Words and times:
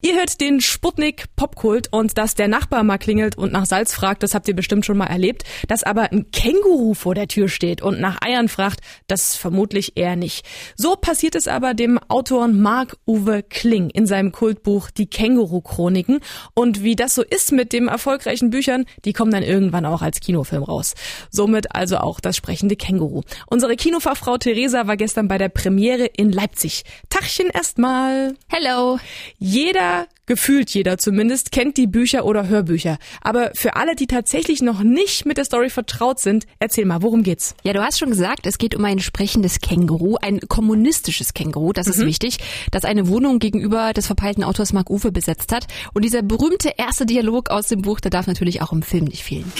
Ihr 0.00 0.14
hört 0.14 0.40
den 0.40 0.60
Sputnik 0.60 1.24
Popkult 1.34 1.88
und 1.92 2.18
dass 2.18 2.36
der 2.36 2.46
Nachbar 2.46 2.84
mal 2.84 2.98
klingelt 2.98 3.36
und 3.36 3.50
nach 3.50 3.66
Salz 3.66 3.92
fragt, 3.92 4.22
das 4.22 4.32
habt 4.32 4.46
ihr 4.46 4.54
bestimmt 4.54 4.86
schon 4.86 4.96
mal 4.96 5.08
erlebt. 5.08 5.42
Dass 5.66 5.82
aber 5.82 6.12
ein 6.12 6.30
Känguru 6.30 6.94
vor 6.94 7.16
der 7.16 7.26
Tür 7.26 7.48
steht 7.48 7.82
und 7.82 7.98
nach 8.00 8.22
Eiern 8.22 8.46
fragt, 8.46 8.78
das 9.08 9.34
vermutlich 9.34 9.96
eher 9.96 10.14
nicht. 10.14 10.46
So 10.76 10.94
passiert 10.94 11.34
es 11.34 11.48
aber 11.48 11.74
dem 11.74 11.98
Autoren 12.06 12.60
Marc-Uwe 12.60 13.42
Kling 13.42 13.90
in 13.90 14.06
seinem 14.06 14.30
Kultbuch 14.30 14.90
Die 14.92 15.10
Känguru-Chroniken. 15.10 16.20
Und 16.54 16.84
wie 16.84 16.94
das 16.94 17.16
so 17.16 17.24
ist 17.24 17.50
mit 17.50 17.72
den 17.72 17.88
erfolgreichen 17.88 18.50
Büchern, 18.50 18.84
die 19.04 19.12
kommen 19.12 19.32
dann 19.32 19.42
irgendwann 19.42 19.84
auch 19.84 20.02
als 20.02 20.20
Kinofilm 20.20 20.62
raus. 20.62 20.94
Somit 21.28 21.74
also 21.74 21.98
auch 21.98 22.20
das 22.20 22.36
sprechende 22.36 22.76
Känguru. 22.76 23.22
Unsere 23.48 23.74
Kinofachfrau 23.74 24.38
Theresa 24.38 24.86
war 24.86 24.96
gestern 24.96 25.26
bei 25.26 25.38
der 25.38 25.48
Premiere 25.48 26.04
in 26.04 26.30
Leipzig. 26.30 26.84
Tachchen 27.08 27.50
erstmal. 27.50 28.34
Hello. 28.48 29.00
Jeder 29.38 29.87
gefühlt 30.26 30.70
jeder 30.70 30.98
zumindest, 30.98 31.50
kennt 31.50 31.76
die 31.76 31.86
Bücher 31.86 32.24
oder 32.24 32.48
Hörbücher. 32.48 32.98
Aber 33.22 33.50
für 33.54 33.76
alle, 33.76 33.96
die 33.96 34.06
tatsächlich 34.06 34.62
noch 34.62 34.82
nicht 34.82 35.26
mit 35.26 35.38
der 35.38 35.44
Story 35.44 35.70
vertraut 35.70 36.20
sind, 36.20 36.46
erzähl 36.60 36.84
mal, 36.84 37.02
worum 37.02 37.22
geht's? 37.22 37.54
Ja, 37.64 37.72
du 37.72 37.82
hast 37.82 37.98
schon 37.98 38.10
gesagt, 38.10 38.46
es 38.46 38.58
geht 38.58 38.74
um 38.74 38.84
ein 38.84 39.00
sprechendes 39.00 39.60
Känguru, 39.60 40.16
ein 40.20 40.40
kommunistisches 40.40 41.34
Känguru, 41.34 41.72
das 41.72 41.88
ist 41.88 41.98
mhm. 41.98 42.06
wichtig, 42.06 42.38
das 42.70 42.84
eine 42.84 43.08
Wohnung 43.08 43.38
gegenüber 43.38 43.92
des 43.92 44.06
verpeilten 44.06 44.44
Autors 44.44 44.72
Mark 44.72 44.90
Uwe 44.90 45.10
besetzt 45.10 45.52
hat. 45.52 45.66
Und 45.94 46.04
dieser 46.04 46.22
berühmte 46.22 46.74
erste 46.76 47.06
Dialog 47.06 47.50
aus 47.50 47.68
dem 47.68 47.82
Buch, 47.82 48.00
der 48.00 48.10
darf 48.10 48.26
natürlich 48.26 48.62
auch 48.62 48.72
im 48.72 48.82
Film 48.82 49.06
nicht 49.06 49.24
fehlen. 49.24 49.50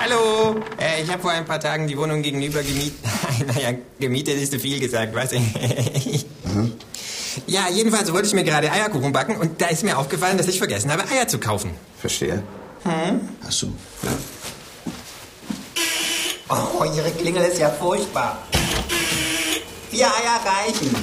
Hallo, 0.00 0.62
äh, 0.80 1.02
ich 1.02 1.10
habe 1.10 1.20
vor 1.20 1.32
ein 1.32 1.44
paar 1.44 1.60
Tagen 1.60 1.86
die 1.86 1.98
Wohnung 1.98 2.22
gegenüber 2.22 2.62
gemietet. 2.62 2.94
naja, 3.46 3.76
gemietet 4.00 4.40
ist 4.40 4.52
zu 4.52 4.58
viel 4.58 4.80
gesagt, 4.80 5.14
weiß 5.14 5.32
ich. 5.32 6.24
Mhm. 6.62 6.72
Ja, 7.46 7.68
jedenfalls 7.70 8.12
wollte 8.12 8.28
ich 8.28 8.34
mir 8.34 8.44
gerade 8.44 8.70
Eierkuchen 8.70 9.12
backen 9.12 9.36
und 9.36 9.60
da 9.60 9.66
ist 9.66 9.84
mir 9.84 9.98
aufgefallen, 9.98 10.38
dass 10.38 10.48
ich 10.48 10.58
vergessen 10.58 10.90
habe, 10.90 11.04
Eier 11.08 11.28
zu 11.28 11.38
kaufen. 11.38 11.70
Verstehe. 12.00 12.42
Hm? 12.84 13.20
Ach 13.46 13.52
so, 13.52 13.68
ja. 14.02 14.10
Oh, 16.50 16.84
Ihre 16.84 17.10
Klingel 17.10 17.44
ist 17.44 17.58
ja 17.58 17.68
furchtbar. 17.68 18.38
Vier 19.90 20.06
Eier 20.06 20.40
reichen. 20.44 20.94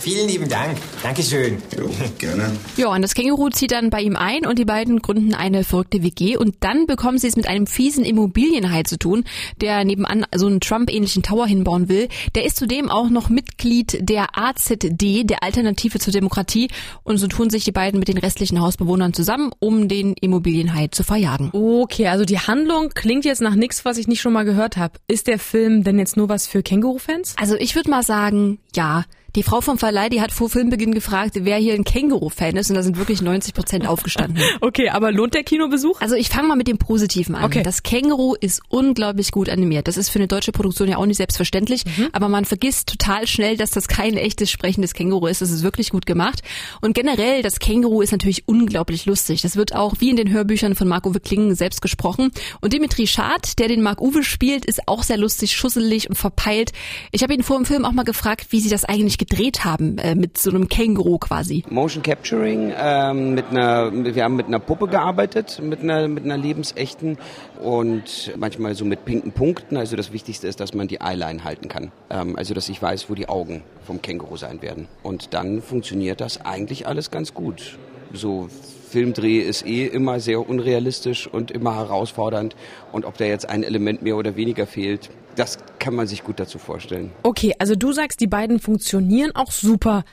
Vielen 0.00 0.28
lieben 0.28 0.48
Dank. 0.48 0.78
Dankeschön. 1.02 1.60
Jo, 1.76 1.90
gerne. 2.18 2.52
Ja, 2.76 2.88
und 2.88 3.02
das 3.02 3.14
Känguru 3.14 3.50
zieht 3.50 3.72
dann 3.72 3.90
bei 3.90 4.00
ihm 4.00 4.14
ein 4.16 4.46
und 4.46 4.58
die 4.58 4.64
beiden 4.64 5.00
gründen 5.00 5.34
eine 5.34 5.64
verrückte 5.64 6.02
WG 6.02 6.36
und 6.36 6.56
dann 6.60 6.86
bekommen 6.86 7.18
sie 7.18 7.26
es 7.26 7.36
mit 7.36 7.48
einem 7.48 7.66
fiesen 7.66 8.04
Immobilienhai 8.04 8.84
zu 8.84 8.96
tun, 8.96 9.24
der 9.60 9.84
nebenan 9.84 10.24
so 10.34 10.46
einen 10.46 10.60
Trump-ähnlichen 10.60 11.22
Tower 11.22 11.46
hinbauen 11.46 11.88
will. 11.88 12.08
Der 12.36 12.44
ist 12.44 12.56
zudem 12.56 12.90
auch 12.90 13.10
noch 13.10 13.28
Mitglied 13.28 13.98
der 14.00 14.38
AZD, 14.38 15.24
der 15.24 15.42
Alternative 15.42 15.98
zur 15.98 16.12
Demokratie 16.12 16.68
und 17.02 17.18
so 17.18 17.26
tun 17.26 17.50
sich 17.50 17.64
die 17.64 17.72
beiden 17.72 17.98
mit 17.98 18.08
den 18.08 18.18
restlichen 18.18 18.60
Hausbewohnern 18.60 19.14
zusammen, 19.14 19.50
um 19.58 19.88
den 19.88 20.14
Immobilienhai 20.14 20.88
zu 20.88 21.02
verjagen. 21.02 21.50
Okay, 21.52 22.06
also 22.06 22.24
die 22.24 22.38
Handlung 22.38 22.90
klingt 22.94 23.24
jetzt 23.24 23.42
nach 23.42 23.56
nichts, 23.56 23.84
was 23.84 23.98
ich 23.98 24.06
nicht 24.06 24.20
schon 24.20 24.32
mal 24.32 24.44
gehört 24.44 24.76
habe. 24.76 24.98
Ist 25.08 25.26
der 25.26 25.38
Film 25.38 25.82
denn 25.82 25.98
jetzt 25.98 26.16
nur 26.16 26.28
was 26.28 26.46
für 26.46 26.62
Känguru-Fans? 26.62 27.34
Also 27.36 27.56
ich 27.56 27.74
würde 27.74 27.90
mal 27.90 28.02
sagen, 28.02 28.58
ja. 28.74 29.04
Die 29.36 29.42
Frau 29.42 29.60
vom 29.60 29.76
Verleih, 29.76 30.08
die 30.08 30.22
hat 30.22 30.32
vor 30.32 30.48
Filmbeginn 30.48 30.94
gefragt, 30.94 31.34
wer 31.42 31.58
hier 31.58 31.74
ein 31.74 31.84
Känguru-Fan 31.84 32.56
ist 32.56 32.70
und 32.70 32.76
da 32.76 32.82
sind 32.82 32.96
wirklich 32.96 33.20
90 33.20 33.52
Prozent 33.52 33.86
aufgestanden. 33.88 34.42
okay, 34.62 34.88
aber 34.88 35.12
lohnt 35.12 35.34
der 35.34 35.44
Kinobesuch? 35.44 36.00
Also 36.00 36.14
ich 36.14 36.30
fange 36.30 36.48
mal 36.48 36.56
mit 36.56 36.66
dem 36.66 36.78
Positiven 36.78 37.34
an. 37.34 37.44
Okay. 37.44 37.62
Das 37.62 37.82
Känguru 37.82 38.34
ist 38.40 38.62
unglaublich 38.68 39.30
gut 39.30 39.50
animiert. 39.50 39.86
Das 39.86 39.98
ist 39.98 40.08
für 40.08 40.18
eine 40.18 40.28
deutsche 40.28 40.50
Produktion 40.52 40.88
ja 40.88 40.96
auch 40.96 41.04
nicht 41.04 41.18
selbstverständlich, 41.18 41.84
mhm. 41.84 42.08
aber 42.12 42.30
man 42.30 42.46
vergisst 42.46 42.88
total 42.88 43.26
schnell, 43.26 43.58
dass 43.58 43.70
das 43.70 43.86
kein 43.86 44.14
echtes 44.14 44.50
sprechendes 44.50 44.94
Känguru 44.94 45.26
ist. 45.26 45.42
Das 45.42 45.50
ist 45.50 45.62
wirklich 45.62 45.90
gut 45.90 46.06
gemacht. 46.06 46.40
Und 46.80 46.94
generell, 46.94 47.42
das 47.42 47.58
Känguru 47.58 48.00
ist 48.00 48.12
natürlich 48.12 48.48
unglaublich 48.48 49.04
lustig. 49.04 49.42
Das 49.42 49.56
wird 49.56 49.74
auch 49.74 49.96
wie 49.98 50.08
in 50.08 50.16
den 50.16 50.30
Hörbüchern 50.30 50.74
von 50.74 50.88
Marc-Uwe 50.88 51.20
Klingen 51.20 51.54
selbst 51.54 51.82
gesprochen. 51.82 52.30
Und 52.62 52.72
Dimitri 52.72 53.06
Schad, 53.06 53.58
der 53.58 53.68
den 53.68 53.82
Marc-Uwe 53.82 54.22
spielt, 54.22 54.64
ist 54.64 54.88
auch 54.88 55.02
sehr 55.02 55.18
lustig, 55.18 55.54
schusselig 55.54 56.08
und 56.08 56.16
verpeilt. 56.16 56.72
Ich 57.12 57.22
habe 57.22 57.34
ihn 57.34 57.42
vor 57.42 57.58
dem 57.58 57.66
Film 57.66 57.84
auch 57.84 57.92
mal 57.92 58.04
gefragt, 58.04 58.46
wie 58.50 58.60
sie 58.60 58.70
das 58.70 58.86
eigentlich 58.86 59.18
gedreht 59.28 59.64
haben, 59.64 59.98
äh, 59.98 60.14
mit 60.14 60.38
so 60.38 60.50
einem 60.50 60.68
Känguru 60.68 61.18
quasi? 61.18 61.64
Motion 61.68 62.02
Capturing, 62.02 62.72
ähm, 62.76 63.34
mit 63.34 63.50
einer, 63.50 63.92
wir 63.92 64.24
haben 64.24 64.36
mit 64.36 64.46
einer 64.46 64.58
Puppe 64.58 64.88
gearbeitet, 64.88 65.60
mit 65.62 65.80
einer, 65.80 66.08
mit 66.08 66.24
einer 66.24 66.36
lebensechten 66.36 67.18
und 67.62 68.32
manchmal 68.36 68.74
so 68.74 68.84
mit 68.84 69.04
pinken 69.04 69.32
Punkten. 69.32 69.76
Also 69.76 69.96
das 69.96 70.12
Wichtigste 70.12 70.46
ist, 70.46 70.60
dass 70.60 70.74
man 70.74 70.88
die 70.88 71.00
Eyeline 71.00 71.44
halten 71.44 71.68
kann. 71.68 71.92
Ähm, 72.10 72.36
also 72.36 72.54
dass 72.54 72.68
ich 72.68 72.80
weiß, 72.80 73.10
wo 73.10 73.14
die 73.14 73.28
Augen 73.28 73.62
vom 73.84 74.00
Känguru 74.02 74.36
sein 74.36 74.62
werden. 74.62 74.88
Und 75.02 75.34
dann 75.34 75.62
funktioniert 75.62 76.20
das 76.20 76.44
eigentlich 76.44 76.86
alles 76.86 77.10
ganz 77.10 77.34
gut. 77.34 77.78
So 78.12 78.48
Filmdreh 78.88 79.40
ist 79.40 79.66
eh 79.66 79.86
immer 79.86 80.18
sehr 80.18 80.48
unrealistisch 80.48 81.26
und 81.26 81.50
immer 81.50 81.76
herausfordernd. 81.76 82.56
Und 82.92 83.04
ob 83.04 83.18
da 83.18 83.26
jetzt 83.26 83.48
ein 83.48 83.62
Element 83.62 84.02
mehr 84.02 84.16
oder 84.16 84.36
weniger 84.36 84.66
fehlt, 84.66 85.10
das 85.36 85.58
kann 85.78 85.94
man 85.94 86.06
sich 86.06 86.24
gut 86.24 86.40
dazu 86.40 86.58
vorstellen. 86.58 87.12
Okay, 87.22 87.54
also 87.58 87.74
du 87.74 87.92
sagst, 87.92 88.20
die 88.20 88.26
beiden 88.26 88.58
funktionieren 88.58 89.32
auch 89.34 89.52
super. 89.52 90.04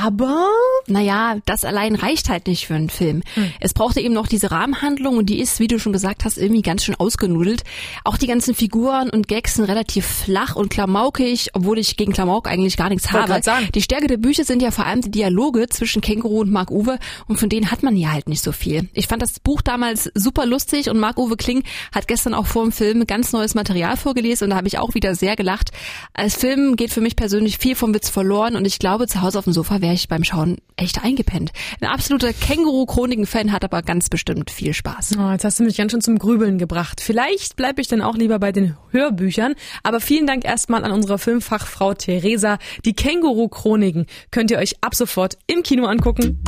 Aber, 0.00 0.48
naja, 0.86 1.38
das 1.46 1.64
allein 1.64 1.94
reicht 1.94 2.28
halt 2.28 2.46
nicht 2.46 2.66
für 2.66 2.74
einen 2.74 2.90
Film. 2.90 3.22
Hm. 3.34 3.52
Es 3.60 3.74
brauchte 3.74 4.00
eben 4.00 4.14
noch 4.14 4.26
diese 4.26 4.50
Rahmenhandlung 4.50 5.16
und 5.16 5.26
die 5.26 5.40
ist, 5.40 5.58
wie 5.58 5.66
du 5.66 5.78
schon 5.78 5.92
gesagt 5.92 6.24
hast, 6.24 6.38
irgendwie 6.38 6.62
ganz 6.62 6.84
schön 6.84 6.94
ausgenudelt. 6.94 7.64
Auch 8.04 8.16
die 8.16 8.26
ganzen 8.26 8.54
Figuren 8.54 9.10
und 9.10 9.26
Gags 9.26 9.54
sind 9.54 9.64
relativ 9.64 10.06
flach 10.06 10.54
und 10.54 10.70
klamaukig, 10.70 11.50
obwohl 11.54 11.78
ich 11.78 11.96
gegen 11.96 12.12
Klamauk 12.12 12.48
eigentlich 12.48 12.76
gar 12.76 12.90
nichts 12.90 13.12
habe. 13.12 13.40
Die 13.74 13.82
Stärke 13.82 14.06
der 14.06 14.18
Bücher 14.18 14.44
sind 14.44 14.62
ja 14.62 14.70
vor 14.70 14.86
allem 14.86 15.00
die 15.00 15.10
Dialoge 15.10 15.68
zwischen 15.68 16.02
Känguru 16.02 16.40
und 16.40 16.50
Mark 16.50 16.70
Uwe 16.70 16.98
und 17.26 17.38
von 17.38 17.48
denen 17.48 17.70
hat 17.70 17.82
man 17.82 17.96
hier 17.96 18.12
halt 18.12 18.28
nicht 18.28 18.42
so 18.42 18.52
viel. 18.52 18.88
Ich 18.92 19.08
fand 19.08 19.22
das 19.22 19.40
Buch 19.40 19.62
damals 19.62 20.10
super 20.14 20.46
lustig 20.46 20.90
und 20.90 20.98
Mark 20.98 21.18
Uwe 21.18 21.36
Kling 21.36 21.64
hat 21.92 22.06
gestern 22.06 22.34
auch 22.34 22.46
vor 22.46 22.62
dem 22.62 22.72
Film 22.72 23.06
ganz 23.06 23.32
neues 23.32 23.54
Material 23.54 23.96
vorgelesen 23.96 24.44
und 24.44 24.50
da 24.50 24.56
habe 24.56 24.68
ich 24.68 24.78
auch 24.78 24.94
wieder 24.94 25.14
sehr 25.14 25.34
gelacht. 25.34 25.70
Als 26.14 26.36
Film 26.36 26.76
geht 26.76 26.92
für 26.92 27.00
mich 27.00 27.16
persönlich 27.16 27.58
viel 27.58 27.74
vom 27.74 27.94
Witz 27.94 28.08
verloren 28.08 28.54
und 28.54 28.64
ich 28.66 28.78
glaube, 28.78 29.06
zu 29.06 29.22
Hause 29.22 29.38
auf 29.38 29.44
dem 29.44 29.52
Sofa 29.52 29.62
Sofa 29.62 29.80
wäre 29.80 29.94
ich 29.94 30.08
beim 30.08 30.24
Schauen 30.24 30.58
echt 30.76 31.02
eingepennt. 31.02 31.52
Ein 31.80 31.88
absoluter 31.88 32.32
Känguru-Chroniken-Fan 32.32 33.52
hat 33.52 33.64
aber 33.64 33.82
ganz 33.82 34.08
bestimmt 34.08 34.50
viel 34.50 34.74
Spaß. 34.74 35.16
Oh, 35.18 35.30
jetzt 35.30 35.44
hast 35.44 35.58
du 35.58 35.64
mich 35.64 35.76
ganz 35.76 35.92
schön 35.92 36.00
zum 36.00 36.18
Grübeln 36.18 36.58
gebracht. 36.58 37.00
Vielleicht 37.00 37.56
bleibe 37.56 37.80
ich 37.80 37.88
dann 37.88 38.00
auch 38.00 38.16
lieber 38.16 38.38
bei 38.38 38.52
den 38.52 38.76
Hörbüchern. 38.90 39.54
Aber 39.82 40.00
vielen 40.00 40.26
Dank 40.26 40.44
erstmal 40.44 40.84
an 40.84 40.92
unsere 40.92 41.18
Filmfachfrau 41.18 41.94
Theresa. 41.94 42.58
Die 42.84 42.94
Känguru-Chroniken 42.94 44.06
könnt 44.30 44.50
ihr 44.50 44.58
euch 44.58 44.76
ab 44.80 44.94
sofort 44.94 45.38
im 45.46 45.62
Kino 45.62 45.86
angucken. 45.86 46.42